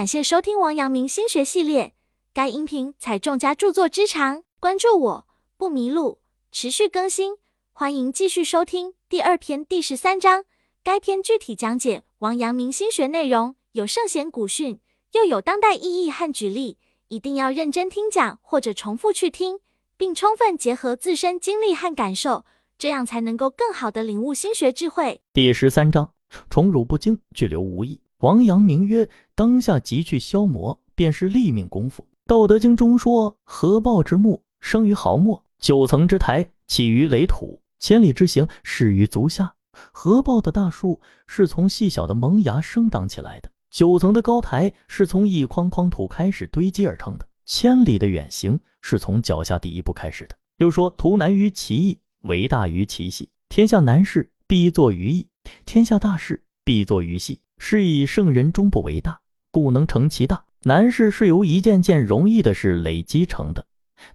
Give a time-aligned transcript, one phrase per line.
[0.00, 1.92] 感谢收听王阳明心学系列，
[2.32, 5.26] 该音频采众家著作之长，关注我
[5.58, 7.34] 不迷路，持续更新，
[7.74, 10.46] 欢迎继续收听第二篇第十三章。
[10.82, 14.80] 该篇具体讲解王阳明心学内容，有圣贤古训，
[15.12, 16.78] 又有当代意义和举例，
[17.08, 19.60] 一定要认真听讲或者重复去听，
[19.98, 22.46] 并充分结合自身经历和感受，
[22.78, 25.20] 这样才能够更好的领悟心学智慧。
[25.34, 26.14] 第十三章：
[26.48, 28.00] 宠辱不惊，拒留无意。
[28.20, 39.54] 王阳明曰：“当下急去消磨，便是立命功夫。”《道德经》中说：“合抱之木，生于毫末；九层之台，起于垒土；千里之行，始于足下。”
[39.90, 50.36] 合抱的大树是从细小的萌芽生长起来的，九层的高台是从一筐筐土开始堆积而成的，千里的远行是从脚下第一步开始的。
[50.58, 53.30] 又说：“图难于其易，为大于其细。
[53.48, 55.26] 天下难事必作于易，
[55.64, 59.20] 天下大事必作于细。”是以圣人终不为大，
[59.50, 60.42] 故能成其大。
[60.62, 63.66] 难事是由一件件容易的事累积成的，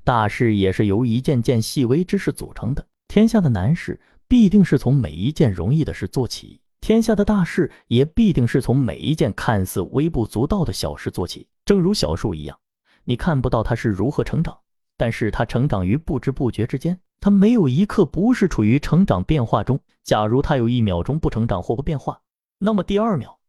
[0.03, 2.85] 大事也是由一件件细微之事组成的。
[3.07, 11.47] 天下的难事必定是从每一件容易的事做起，天下的大事也必定是从每一件看似微不足道的小事做起。
[11.65, 12.57] 正如小树一样，
[13.03, 14.57] 你看不到它是如何成长，
[14.97, 19.79] 但是它成长于不知不觉之间，它没有一刻不是处于成长变化中。
[20.03, 22.19] 假如它有一秒钟不成长或不变化，
[22.65, 23.39] 那么第二秒。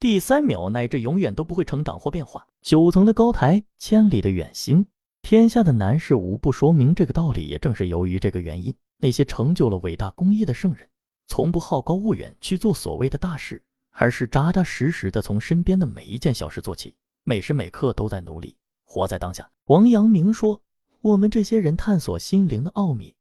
[0.00, 2.46] 第三秒乃至永远都不会成长或变化。
[2.62, 4.86] 九层的高台，千里的远行，
[5.20, 7.46] 天下的难事无不说明这个道理。
[7.46, 10.88] 也正是由于这个原因，那些成就了伟大功业的圣人，
[11.26, 18.56] 从不好高骛远去做所谓的大事，而是扎扎实实的从身边的每一件小事做起，每时每刻都在努力，
[18.86, 19.50] 活在当下。
[19.66, 20.58] 王阳明说
[21.02, 23.14] ：“我们这些人探索心灵的奥秘，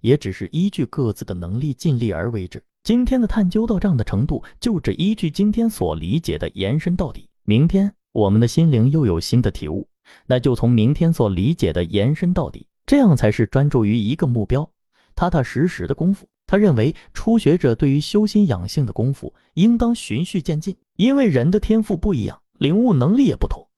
[0.00, 7.28] 也只是依据各自的能力尽力而为之。”今天的探究到这样的程度，就只依据今天所理解的延伸到底。
[7.44, 9.86] 明天我们的心灵又有新的体悟，
[10.26, 14.70] 那就从明天所理解的延伸到底，这样才是专注于一个目标，
[15.14, 16.26] 踏踏实实的功夫。
[16.46, 23.68] 他认为，初学者对于修心养性的功夫，应当循序渐进，因为人的天赋不一样，领悟能力也不同。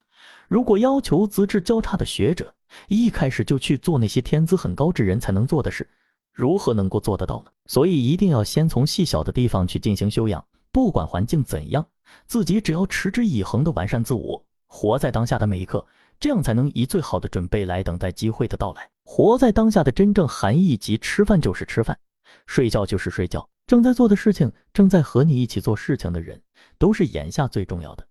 [0.47, 2.53] 如果要求资质较差的学者
[2.87, 5.87] 一开始就去做那些天资很高之人才能做的事，
[6.33, 7.51] 如何能够做得到呢？
[7.67, 11.87] 所以一定要先从细小的地方去进行修养，不管环境怎样，
[12.25, 15.85] 自己只要持之以恒的完善自我，活在当下的每一刻，
[16.19, 18.89] 这样才能以最好的准备来等待机会的到来。
[19.03, 21.97] 活在当下的真正含义即吃饭就是吃饭，
[22.47, 26.41] 睡觉就是睡觉，正在做的事情，正在和你一起做事情的人，
[26.79, 28.07] 都是眼下最重要的，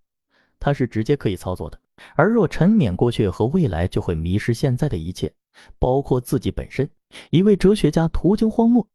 [0.59, 1.77] 它是直接可以操作的。
[2.15, 5.31] 而若沉湎过去和未来，就会迷失现在的一切，
[5.77, 6.89] 包括自己本身。
[7.29, 8.87] 一位哲学家途经荒漠，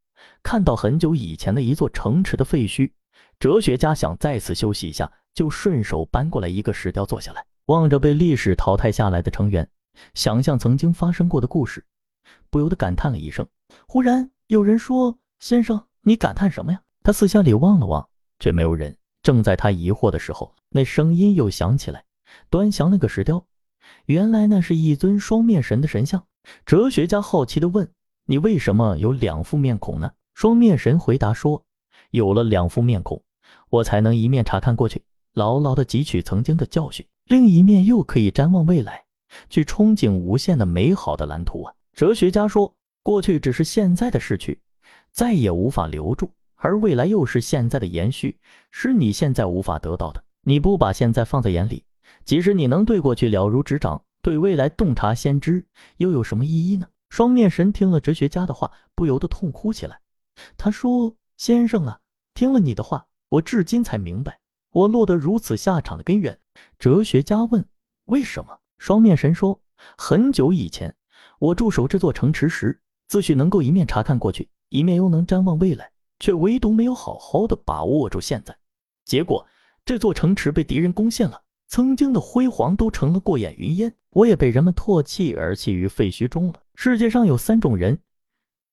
[0.43, 2.91] 看到很久以前的一座城池的废墟。
[3.39, 9.69] 哲学家想在此休息一下，就顺手搬过来一个石雕坐下来，望着被历史淘汰下来的成员，
[10.13, 11.85] 想象曾经发生过的故事，
[12.49, 13.47] 不由得感叹了一声。
[13.87, 18.09] 忽然有人说：“先生，你感叹什么呀？”他四下里望了望，
[18.39, 18.95] 却没有人。
[19.21, 22.03] 正在他疑惑的时候，那声音又响起来。
[22.49, 23.45] 端详那个石雕，
[24.05, 26.25] 原来那是一尊双面神的神像。
[26.65, 27.89] 哲学家好奇地问
[28.29, 31.65] ：“你为什么有两副面孔呢？”双面神回答说
[32.11, 33.19] ：“有了两副面孔，
[33.71, 35.01] 我才能一面查看过去，
[35.33, 39.03] 牢牢地汲取曾经的教训；另一面又可以瞻望未来，
[39.49, 44.61] 去憧憬无限的美好的蓝图啊。”哲学家说：“过去只是现在的逝去，
[45.11, 48.37] 再也无法留住；而未来又是现在的延续，
[48.69, 50.23] 是你现在无法得到的。
[50.43, 51.83] 你不把现在放在眼里。”
[52.23, 55.65] 即使你能对过去了如指掌，对未来洞察先知，
[55.97, 56.85] 又有什么意义呢？
[57.09, 59.99] 双面神听了哲学家的话，不由得痛哭起来。
[60.57, 61.99] 他说：“先生啊，
[62.33, 64.39] 听了你的话，我至今才明白
[64.71, 66.39] 我落得如此下场的根源。”
[66.79, 67.67] 哲学家问
[68.05, 69.61] ：“为什么？”双面神说
[69.97, 70.95] ：“很久以前，
[71.39, 78.57] 我驻守这座城池时，自诩能够一面查看过去，一面又能瞻望未来，却唯独没有好好的把握住现在。
[79.03, 79.45] 结果，
[79.83, 81.41] 这座城池被敌人攻陷了。”
[81.71, 86.55] 曾经的辉煌都成了过眼云烟，我也被人们唾弃而弃于废墟中了。
[86.75, 87.99] 世界上有三种人，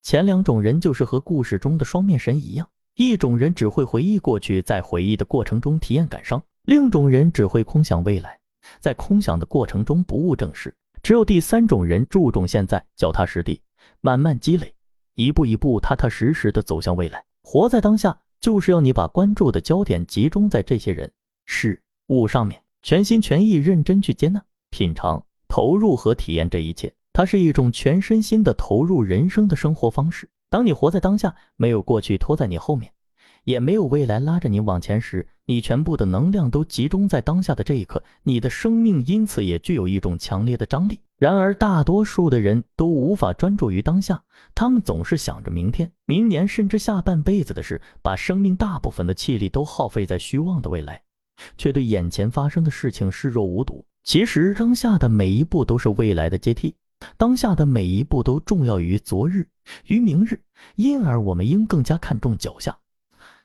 [0.02, 8.38] 前两种人就是和故事中的双面神一样，一种人只会回忆过去，在回忆的过程中体验感伤；另一种人只会空想未来，
[8.80, 10.74] 在空想的过程中不务正事。
[11.02, 13.60] 只有第三种人注重现在，脚踏实地，
[14.00, 14.74] 慢慢积累，
[15.14, 17.22] 一步一步踏踏实实的走向未来。
[17.42, 21.12] 活在当下，就是要你把关注的焦点集中在这些人、
[21.44, 22.62] 事物上面。
[22.82, 24.40] 全心全意、认真去接纳、
[24.70, 30.28] 品尝、投入和体验这一切，它是一种全身心的投入人生的生活方式。
[30.48, 32.92] 当你活在当下，没有过去拖在你后面，
[33.44, 41.00] 也没有未来拉着你往前时，你全部的能量都集中在当下的这一刻，你的生命因此也具有一种强烈的张力。
[41.18, 44.22] 然而，大多数的人都无法专注于当下，
[44.54, 51.02] 他们总是想着明天、明年，甚至下半辈子的事，把生命大部分的气力都耗费在虚妄的未来，
[51.56, 53.84] 却对眼前发生的事情视若无睹。
[54.06, 56.72] 其实，当下的每一步都是未来的阶梯，
[57.16, 59.44] 当下的每一步都重要于昨日、
[59.86, 60.40] 于明日，
[60.76, 62.78] 因而我们应更加看重脚下。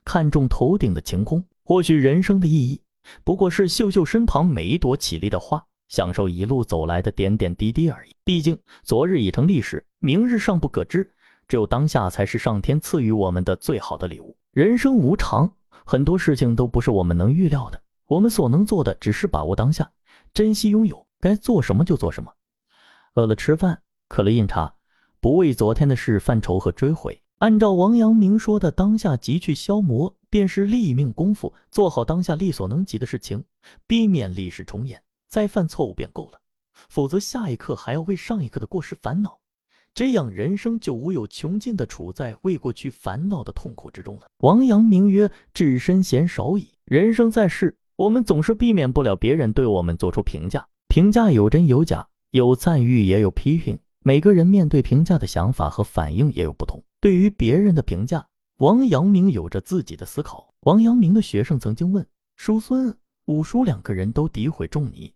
[0.06, 2.80] 看重头顶的晴空，或许人生的意义
[3.24, 8.16] 不过是嗅嗅身旁每一朵绮丽的花，享受一路走来的点点滴滴而已。
[8.24, 11.12] 毕竟昨日已成历史，明日尚不可知，
[11.48, 14.38] 只有当下才是上天赐予我们的最好的礼物。
[14.52, 15.52] 人生无常，
[15.84, 19.90] 很多事情都不是我们能预料的，我们所能做的只是把握当下，
[20.34, 22.32] 珍惜拥有，该做什么就做什么。
[23.16, 24.74] 饿了吃饭，渴了饮茶，
[25.20, 27.22] 不为昨天的事犯愁和追悔。
[27.40, 31.54] 按照王阳明说的，当下即去消磨，便是立命功夫。
[31.70, 33.44] 做好当下力所能及的事情，
[33.88, 36.40] 避免历史重演，再犯错误便够了。
[36.88, 39.40] 否则，下一刻还要为上一刻的过失烦恼，
[39.94, 44.28] 这样人生就无有穷尽的处在为过去烦恼的痛苦之中了。
[44.38, 53.78] 王阳明曰：“置身贤少矣。”人生在世，我们总是避免不了别人对我们做出评价，评价有真有假，有赞誉也有批评。
[54.04, 56.84] 每个人面对评价的想法和反应也有不同。
[57.00, 58.26] 对于别人的评价，
[58.58, 60.52] 王阳明有着自己的思考。
[60.62, 62.04] 王阳明的学生曾经问
[62.38, 65.14] 叔孙、五叔两个人都诋毁仲尼，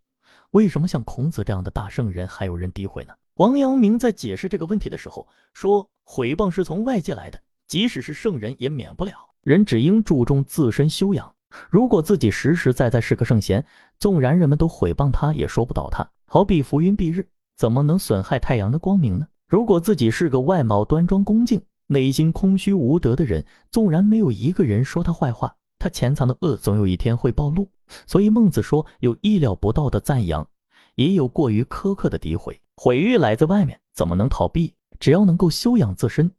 [0.51, 3.15] 为什么像孔子这样的大圣人还有人诋毁呢？
[3.37, 9.13] 王阳明在解释这个问题的时候说，毁谤是从外界来的，即使是圣人也免不了。
[9.41, 11.34] 人只应注重自身修养。
[11.69, 13.66] 如果自己实实在在是个圣贤，
[14.00, 16.10] 纵然人们都毁谤他，也说不倒他。
[16.25, 19.28] 好比浮云蔽日，怎么能损害太阳的光明呢？
[19.48, 27.69] 如果自己是个外貌端庄恭敬，内心空虚无德的人，纵然没有一个人说他坏话，他潜藏的恶总有一天会暴露。
[28.07, 30.50] 所以孟子说：“有意料不到的赞扬，
[30.96, 32.60] 也有过于苛刻的诋毁。
[32.75, 34.74] 毁誉来自外面，怎么能逃避？
[35.00, 36.31] 只要能够修养自身，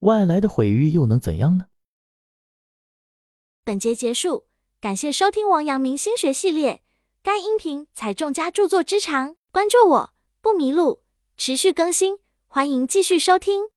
[0.00, 1.64] 外来的毁誉又能怎样呢？”
[3.64, 4.44] 本节结束，
[4.82, 6.82] 感谢收听王阳明心学系列。
[7.22, 11.04] 该音频采众家著作之长，关注我不迷路，
[11.36, 12.18] 持续更新，
[12.48, 13.71] 欢迎继续收听。